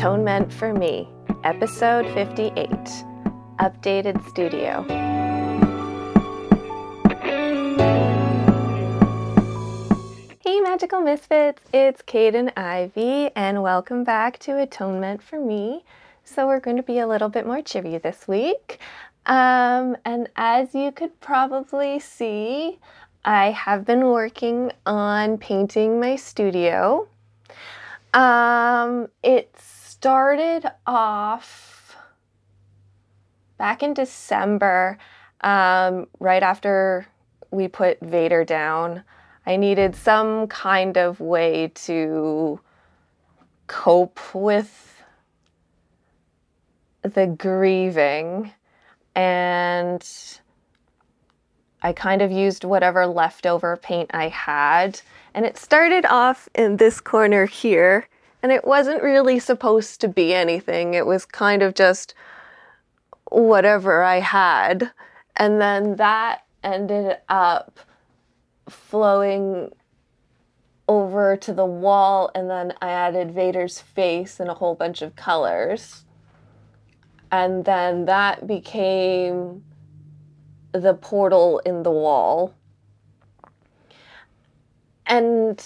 Atonement 0.00 0.50
for 0.50 0.72
Me, 0.72 1.06
Episode 1.44 2.06
58 2.14 2.70
Updated 3.60 4.26
Studio. 4.30 4.82
Hey, 10.42 10.60
Magical 10.60 11.02
Misfits, 11.02 11.60
it's 11.74 12.00
Kaidain 12.00 12.50
Ivy, 12.56 13.30
and 13.36 13.62
welcome 13.62 14.02
back 14.02 14.38
to 14.38 14.58
Atonement 14.62 15.22
for 15.22 15.38
Me. 15.38 15.84
So, 16.24 16.46
we're 16.46 16.60
going 16.60 16.78
to 16.78 16.82
be 16.82 17.00
a 17.00 17.06
little 17.06 17.28
bit 17.28 17.46
more 17.46 17.60
cheery 17.60 17.98
this 17.98 18.26
week. 18.26 18.78
Um, 19.26 19.98
and 20.06 20.30
as 20.34 20.74
you 20.74 20.92
could 20.92 21.20
probably 21.20 22.00
see, 22.00 22.78
I 23.26 23.50
have 23.50 23.84
been 23.84 24.06
working 24.06 24.72
on 24.86 25.36
painting 25.36 26.00
my 26.00 26.16
studio. 26.16 27.06
Um, 28.14 29.08
it 29.22 29.54
started 30.00 30.64
off 30.86 31.94
back 33.58 33.82
in 33.82 33.92
December, 33.92 34.96
um, 35.42 36.06
right 36.18 36.42
after 36.42 37.06
we 37.50 37.68
put 37.68 38.00
Vader 38.00 38.42
down. 38.42 39.04
I 39.44 39.56
needed 39.56 39.94
some 39.94 40.46
kind 40.46 40.96
of 40.96 41.20
way 41.20 41.70
to 41.86 42.58
cope 43.66 44.20
with 44.34 45.02
the 47.02 47.26
grieving 47.26 48.54
and 49.14 50.02
I 51.82 51.92
kind 51.92 52.22
of 52.22 52.32
used 52.32 52.64
whatever 52.64 53.06
leftover 53.06 53.76
paint 53.76 54.10
I 54.14 54.28
had. 54.28 55.02
And 55.34 55.44
it 55.44 55.58
started 55.58 56.06
off 56.06 56.48
in 56.54 56.78
this 56.78 57.02
corner 57.02 57.44
here, 57.44 58.08
and 58.42 58.52
it 58.52 58.64
wasn't 58.64 59.02
really 59.02 59.38
supposed 59.38 60.00
to 60.00 60.08
be 60.08 60.34
anything. 60.34 60.94
It 60.94 61.06
was 61.06 61.24
kind 61.24 61.62
of 61.62 61.74
just 61.74 62.14
whatever 63.30 64.02
I 64.02 64.20
had. 64.20 64.90
And 65.36 65.60
then 65.60 65.96
that 65.96 66.44
ended 66.62 67.18
up 67.28 67.80
flowing 68.68 69.70
over 70.88 71.36
to 71.36 71.52
the 71.52 71.64
wall, 71.64 72.30
and 72.34 72.50
then 72.50 72.74
I 72.82 72.90
added 72.90 73.30
Vader's 73.30 73.80
face 73.80 74.40
and 74.40 74.50
a 74.50 74.54
whole 74.54 74.74
bunch 74.74 75.02
of 75.02 75.14
colors. 75.14 76.04
And 77.30 77.64
then 77.64 78.06
that 78.06 78.46
became 78.48 79.62
the 80.72 80.94
portal 80.94 81.60
in 81.60 81.84
the 81.84 81.92
wall. 81.92 82.54
And 85.06 85.64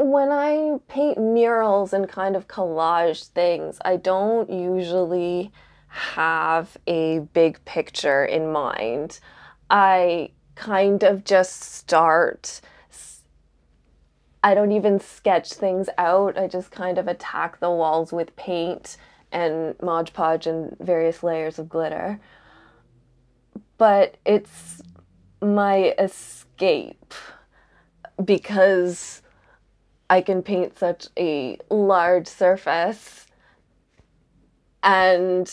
when 0.00 0.30
I 0.30 0.78
paint 0.88 1.18
murals 1.18 1.92
and 1.92 2.08
kind 2.08 2.36
of 2.36 2.48
collage 2.48 3.26
things, 3.28 3.78
I 3.84 3.96
don't 3.96 4.50
usually 4.50 5.52
have 5.88 6.76
a 6.86 7.20
big 7.32 7.64
picture 7.64 8.24
in 8.24 8.52
mind. 8.52 9.20
I 9.68 10.30
kind 10.54 11.02
of 11.02 11.24
just 11.24 11.62
start. 11.62 12.60
I 14.42 14.54
don't 14.54 14.72
even 14.72 15.00
sketch 15.00 15.52
things 15.52 15.88
out. 15.98 16.38
I 16.38 16.48
just 16.48 16.70
kind 16.70 16.96
of 16.96 17.08
attack 17.08 17.60
the 17.60 17.70
walls 17.70 18.12
with 18.12 18.34
paint 18.36 18.96
and 19.30 19.74
Mod 19.82 20.12
Podge 20.12 20.46
and 20.46 20.76
various 20.80 21.22
layers 21.22 21.58
of 21.58 21.68
glitter 21.68 22.20
but 23.80 24.18
it's 24.26 24.82
my 25.40 25.94
escape 25.98 27.14
because 28.22 29.22
I 30.10 30.22
can 30.22 30.42
paint 30.42 30.76
such 30.76 31.06
a 31.16 31.56
large 31.70 32.26
surface 32.26 33.28
and 34.82 35.48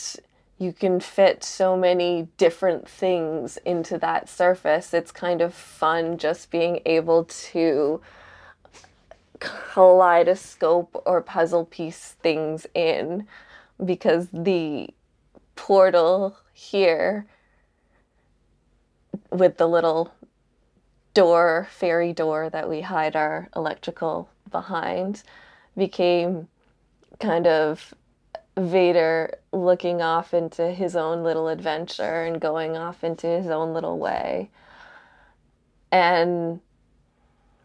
you 0.58 0.74
can 0.74 1.00
fit 1.00 1.44
so 1.44 1.78
many 1.78 2.30
different 2.38 2.90
things 2.90 3.58
into 3.58 4.00
that 4.00 4.28
surface. 4.28 4.96
It's 4.96 5.12
kind 5.12 5.42
of 5.42 5.54
fun 5.54 6.18
just 6.18 6.50
being 6.50 6.82
able 6.88 7.26
to 7.26 8.02
kaleidoscope 9.40 11.04
or 11.06 11.22
puzzle 11.22 11.66
piece 11.66 12.16
things 12.24 12.66
in 12.74 13.28
because 13.86 14.30
the 14.34 14.90
portal 15.56 16.36
here 16.52 17.28
with 19.32 19.58
the 19.58 19.68
little 19.68 20.16
door, 21.14 21.68
fairy 21.70 22.12
door 22.12 22.50
that 22.50 22.68
we 22.68 22.82
hide 22.82 23.16
our 23.16 23.50
electrical 23.56 24.30
behind, 24.58 25.24
became 25.78 26.48
kind 27.20 27.46
of 27.46 27.94
Vader 28.58 29.38
looking 29.52 30.02
off 30.02 30.34
into 30.34 30.72
his 30.72 30.96
own 30.96 31.24
little 31.24 31.48
adventure 31.48 32.24
and 32.24 32.42
going 32.42 32.76
off 32.76 33.04
into 33.04 33.28
his 33.28 33.48
own 33.48 33.74
little 33.74 34.00
way. 34.00 34.50
And 35.92 36.60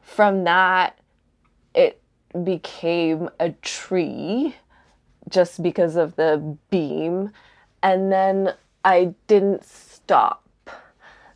from 0.02 0.44
that, 0.44 0.98
it 1.74 2.00
became 2.44 3.30
a 3.40 3.52
tree 3.62 4.54
just 5.30 5.62
because 5.62 5.96
of 5.96 6.16
the 6.16 6.56
beam. 6.70 7.30
And 7.82 8.12
then 8.12 8.54
I 8.84 9.14
didn't 9.26 9.64
stop 9.64 10.42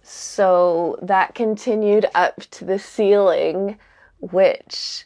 so 0.03 0.99
that 1.03 1.35
continued 1.35 2.07
up 2.15 2.37
to 2.53 2.65
the 2.65 2.79
ceiling, 2.79 3.79
which 4.21 5.05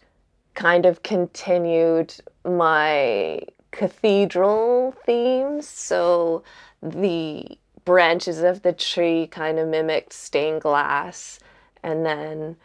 kind 0.61 0.85
of 0.85 1.03
continued 1.03 2.15
my 2.45 3.41
cathedral 3.71 4.95
themes. 5.07 5.67
So 5.67 6.43
the 6.83 7.47
branches 7.87 8.43
of 8.43 8.61
the 8.61 8.75
tree 8.75 9.27
kind 9.27 9.59
of 9.59 9.69
mimicked 9.69 10.13
stained 10.13 10.61
glass, 10.61 11.41
and 11.83 12.05
then 12.05 12.57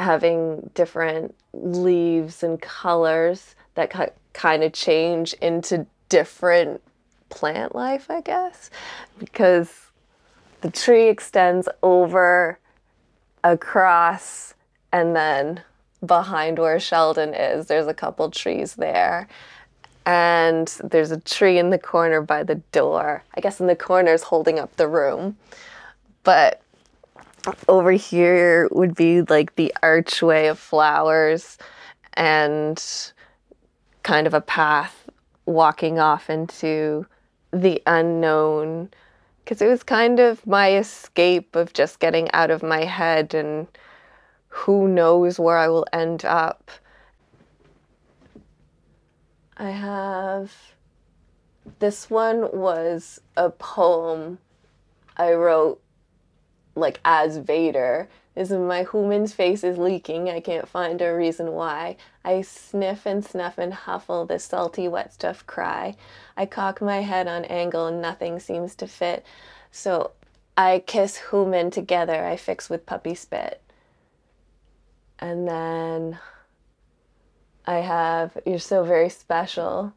having 0.00 0.68
different 0.74 1.36
leaves 1.52 2.42
and 2.42 2.60
colors 2.60 3.54
that 3.76 3.92
kind 4.32 4.64
of 4.64 4.72
change 4.72 5.32
into 5.34 5.86
different 6.08 6.82
plant 7.28 7.72
life, 7.72 8.10
I 8.10 8.20
guess, 8.20 8.68
because 9.20 9.92
the 10.60 10.72
tree 10.72 11.08
extends 11.08 11.68
over 11.84 12.58
across 13.44 14.54
and 14.92 15.14
then 15.14 15.62
behind 16.04 16.58
where 16.58 16.80
Sheldon 16.80 17.34
is, 17.34 17.66
there's 17.66 17.86
a 17.86 17.94
couple 17.94 18.30
trees 18.30 18.74
there. 18.74 19.28
And 20.06 20.66
there's 20.82 21.10
a 21.10 21.20
tree 21.20 21.58
in 21.58 21.70
the 21.70 21.78
corner 21.78 22.22
by 22.22 22.42
the 22.42 22.56
door. 22.72 23.22
I 23.34 23.40
guess 23.40 23.60
in 23.60 23.66
the 23.66 23.76
corner 23.76 24.12
is 24.12 24.22
holding 24.22 24.58
up 24.58 24.76
the 24.76 24.88
room. 24.88 25.36
But 26.24 26.62
over 27.68 27.92
here 27.92 28.68
would 28.72 28.94
be 28.94 29.22
like 29.22 29.54
the 29.54 29.74
archway 29.82 30.46
of 30.46 30.58
flowers 30.58 31.58
and 32.14 32.82
kind 34.02 34.26
of 34.26 34.34
a 34.34 34.40
path 34.40 35.08
walking 35.46 35.98
off 35.98 36.30
into 36.30 37.06
the 37.52 37.82
unknown 37.86 38.90
because 39.44 39.60
it 39.60 39.66
was 39.66 39.82
kind 39.82 40.20
of 40.20 40.46
my 40.46 40.76
escape 40.76 41.56
of 41.56 41.72
just 41.72 41.98
getting 41.98 42.30
out 42.32 42.50
of 42.50 42.62
my 42.62 42.84
head 42.84 43.34
and 43.34 43.66
who 44.50 44.86
knows 44.86 45.38
where 45.38 45.56
I 45.56 45.68
will 45.68 45.86
end 45.92 46.24
up. 46.24 46.70
I 49.56 49.70
have 49.70 50.52
this 51.78 52.10
one 52.10 52.50
was 52.52 53.20
a 53.36 53.50
poem 53.50 54.38
I 55.16 55.32
wrote 55.32 55.80
like 56.74 57.00
as 57.04 57.38
Vader 57.38 58.08
is 58.36 58.50
my 58.50 58.84
human's 58.90 59.32
face 59.32 59.64
is 59.64 59.76
leaking. 59.76 60.30
I 60.30 60.40
can't 60.40 60.68
find 60.68 61.02
a 61.02 61.14
reason 61.14 61.52
why. 61.52 61.96
I 62.24 62.42
sniff 62.42 63.04
and 63.04 63.24
snuff 63.24 63.58
and 63.58 63.74
huffle 63.74 64.24
this 64.24 64.44
salty 64.44 64.88
wet 64.88 65.12
stuff 65.12 65.46
cry. 65.46 65.96
I 66.36 66.46
cock 66.46 66.80
my 66.80 67.02
head 67.02 67.26
on 67.26 67.44
angle 67.44 67.86
and 67.86 68.00
nothing 68.00 68.38
seems 68.38 68.74
to 68.76 68.86
fit. 68.86 69.26
So 69.70 70.12
I 70.56 70.82
kiss 70.86 71.30
human 71.30 71.70
together. 71.70 72.24
I 72.24 72.36
fix 72.36 72.70
with 72.70 72.86
puppy 72.86 73.14
spit. 73.14 73.60
And 75.20 75.46
then 75.46 76.18
I 77.66 77.76
have 77.76 78.36
You're 78.46 78.58
So 78.58 78.82
Very 78.84 79.10
Special, 79.10 79.92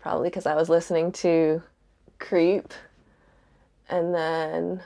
probably 0.00 0.28
because 0.28 0.46
I 0.46 0.54
was 0.54 0.68
listening 0.68 1.12
to 1.12 1.62
Creep. 2.18 2.72
And 3.88 4.14
then 4.14 4.82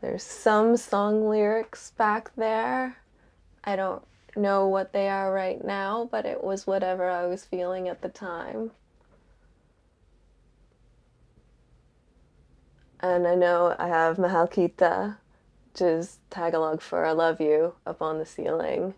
there's 0.00 0.22
some 0.22 0.76
song 0.76 1.28
lyrics 1.28 1.92
back 1.96 2.34
there. 2.36 2.96
I 3.64 3.76
don't 3.76 4.02
know 4.34 4.66
what 4.68 4.92
they 4.92 5.08
are 5.08 5.32
right 5.32 5.62
now, 5.64 6.08
but 6.10 6.24
it 6.24 6.42
was 6.42 6.66
whatever 6.66 7.08
I 7.08 7.26
was 7.26 7.44
feeling 7.44 7.88
at 7.88 8.02
the 8.02 8.08
time. 8.08 8.70
And 13.00 13.26
I 13.26 13.34
know 13.34 13.76
I 13.78 13.88
have 13.88 14.16
Mahalkita, 14.16 15.16
which 15.76 15.82
is 15.82 16.20
Tagalog 16.30 16.80
for 16.80 17.04
I 17.04 17.12
love 17.12 17.38
you, 17.38 17.74
up 17.86 18.00
on 18.00 18.18
the 18.18 18.24
ceiling. 18.24 18.94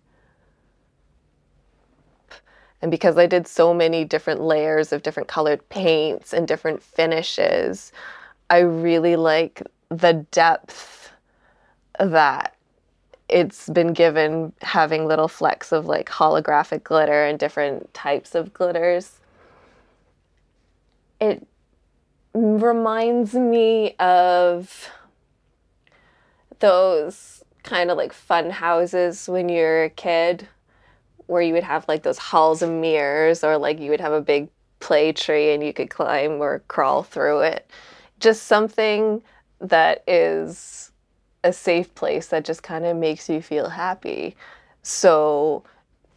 And 2.81 2.89
because 2.89 3.19
I 3.19 3.27
did 3.27 3.49
so 3.49 3.75
many 3.75 4.05
different 4.05 4.41
layers 4.41 4.93
of 4.93 5.03
different 5.03 5.29
colored 5.29 5.69
paints 5.71 6.33
and 6.33 6.47
different 6.47 6.81
finishes, 6.81 7.91
I 8.49 8.59
really 8.59 9.17
like 9.17 9.61
the 9.89 10.25
depth 10.31 11.11
that 11.99 12.55
it's 13.29 13.69
been 13.71 13.93
given 13.93 14.53
having 14.63 15.05
little 15.05 15.27
flecks 15.27 15.73
of 15.73 15.87
like 15.87 16.09
holographic 16.09 16.85
glitter 16.85 17.25
and 17.25 17.41
different 17.41 17.93
types 17.93 18.37
of 18.37 18.55
glitters. 18.55 19.19
It 21.21 21.45
reminds 22.35 23.35
me 23.35 23.97
of 23.97 24.89
those 26.61 27.43
kind 27.63 27.91
of 27.91 27.97
like 27.97 28.13
fun 28.13 28.51
houses 28.51 29.29
when 29.29 29.49
you're 29.49 29.85
a 29.85 29.91
kid 29.91 30.49
where 31.27 31.43
you 31.43 31.53
would 31.53 31.65
have 31.65 31.87
like 31.89 32.03
those 32.03 32.19
halls 32.19 32.63
of 32.63 32.71
mirrors 32.71 33.45
or 33.45 33.59
like 33.59 33.79
you 33.79 33.91
would 33.91 34.01
have 34.01 34.13
a 34.13 34.21
big 34.21 34.49
play 34.81 35.13
tree 35.13 35.53
and 35.53 35.63
you 35.63 35.73
could 35.73 35.91
climb 35.91 36.41
or 36.41 36.61
crawl 36.69 37.03
through 37.03 37.41
it. 37.41 37.71
Just 38.21 38.45
something 38.45 39.23
that 39.61 40.03
is 40.07 40.91
a 41.45 41.53
safe 41.53 41.95
place 41.95 42.29
that 42.29 42.45
just 42.45 42.63
kind 42.63 42.87
of 42.87 42.97
makes 42.97 43.29
you 43.29 43.43
feel 43.43 43.69
happy. 43.69 44.37
So 44.83 45.63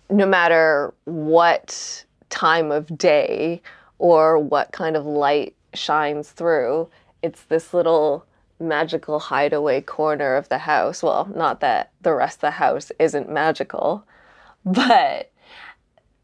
no 0.10 0.26
matter 0.26 0.94
what 1.06 2.06
time 2.30 2.72
of 2.72 2.98
day 2.98 3.62
or 4.00 4.40
what 4.40 4.72
kind 4.72 4.96
of 4.96 5.06
light 5.06 5.56
shines 5.74 6.30
through, 6.30 6.90
it's 7.22 7.44
this 7.44 7.74
little 7.74 8.26
magical 8.62 9.19
hideaway 9.19 9.81
corner 9.81 10.36
of 10.36 10.50
the 10.50 10.60
house. 10.60 11.04
Well, 11.04 11.30
not 11.36 11.60
that 11.62 11.92
the 12.02 12.13
rest 12.13 12.38
of 12.38 12.42
the 12.42 12.52
house 12.52 12.92
isn't 13.00 13.30
magical, 13.30 14.06
but 14.66 15.31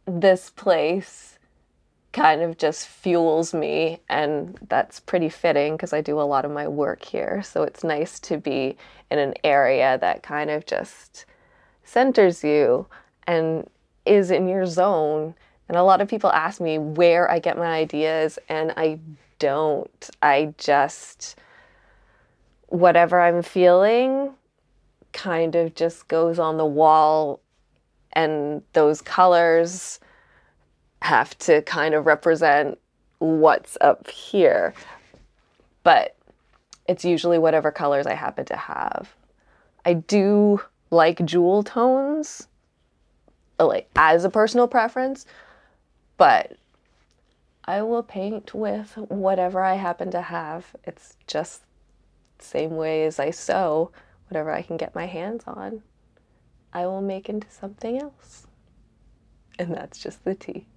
this 0.05 0.49
place 0.49 1.37
kind 2.13 2.41
of 2.41 2.57
just 2.57 2.87
fuels 2.87 3.53
me 3.53 3.99
and 4.09 4.57
that's 4.69 4.99
pretty 4.99 5.29
fitting 5.29 5.75
because 5.75 5.93
I 5.93 6.01
do 6.01 6.19
a 6.19 6.23
lot 6.23 6.45
of 6.45 6.51
my 6.51 6.67
work 6.67 7.03
here. 7.03 7.43
So 7.43 7.63
it's 7.63 7.83
nice 7.83 8.19
to 8.21 8.37
be 8.37 8.77
in 9.11 9.19
an 9.19 9.33
area 9.43 9.97
that 9.99 10.23
kind 10.23 10.49
of 10.49 10.65
just 10.65 11.25
centers 11.83 12.43
you 12.43 12.87
and 13.27 13.69
is 14.05 14.31
in 14.31 14.47
your 14.47 14.65
zone. 14.65 15.35
And 15.67 15.77
a 15.77 15.83
lot 15.83 16.01
of 16.01 16.07
people 16.07 16.31
ask 16.31 16.61
me 16.61 16.79
where 16.79 17.29
I 17.29 17.39
get 17.39 17.57
my 17.57 17.67
ideas 17.67 18.39
and 18.49 18.73
I 18.77 18.99
don't. 19.39 20.09
I 20.21 20.53
just 20.57 21.35
whatever 22.67 23.19
I'm 23.19 23.41
feeling 23.41 24.33
kind 25.13 25.55
of 25.55 25.75
just 25.75 26.07
goes 26.07 26.37
on 26.37 26.57
the 26.57 26.65
wall, 26.65 27.41
and 28.13 28.61
those 28.73 29.01
colors 29.01 29.99
have 31.01 31.37
to 31.39 31.61
kind 31.63 31.93
of 31.93 32.05
represent 32.05 32.77
what's 33.19 33.77
up 33.81 34.09
here. 34.09 34.73
But 35.83 36.15
it's 36.87 37.05
usually 37.05 37.39
whatever 37.39 37.71
colors 37.71 38.05
I 38.05 38.13
happen 38.13 38.45
to 38.45 38.55
have. 38.55 39.15
I 39.85 39.93
do 39.93 40.61
like 40.89 41.23
jewel 41.25 41.63
tones, 41.63 42.47
uh, 43.59 43.65
like 43.65 43.89
as 43.95 44.25
a 44.25 44.29
personal 44.29 44.67
preference, 44.67 45.25
but 46.17 46.57
I 47.65 47.81
will 47.81 48.03
paint 48.03 48.53
with 48.53 48.93
whatever 48.95 49.61
I 49.61 49.75
happen 49.75 50.11
to 50.11 50.21
have. 50.21 50.75
It's 50.85 51.17
just 51.27 51.61
same 52.45 52.75
way 52.75 53.05
as 53.05 53.19
I 53.19 53.31
sew, 53.31 53.91
whatever 54.27 54.51
I 54.51 54.61
can 54.61 54.77
get 54.77 54.95
my 54.95 55.05
hands 55.05 55.43
on, 55.47 55.83
I 56.73 56.85
will 56.85 57.01
make 57.01 57.29
into 57.29 57.49
something 57.49 57.97
else. 57.99 58.47
And 59.59 59.73
that's 59.73 59.97
just 59.97 60.23
the 60.23 60.35
tea. 60.35 60.67